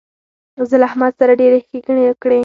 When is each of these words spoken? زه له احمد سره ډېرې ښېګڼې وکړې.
زه 0.69 0.75
له 0.81 0.85
احمد 0.89 1.13
سره 1.19 1.33
ډېرې 1.41 1.59
ښېګڼې 1.67 2.03
وکړې. 2.07 2.39